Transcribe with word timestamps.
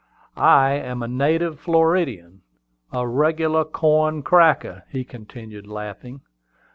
I 0.35 0.71
am 0.71 1.03
a 1.03 1.07
native 1.07 1.59
Floridian, 1.59 2.41
a 2.91 3.07
regular 3.07 3.63
corn 3.63 4.23
cracker," 4.23 4.81
he 4.89 5.03
continued, 5.03 5.67
laughing. 5.67 6.21